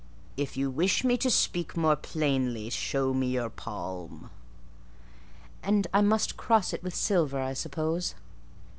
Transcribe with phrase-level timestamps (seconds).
[0.35, 4.31] "If you wish me to speak more plainly, show me your palm."
[5.61, 8.15] "And I must cross it with silver, I suppose?"